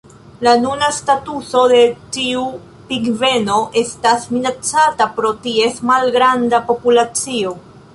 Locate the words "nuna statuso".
0.61-1.61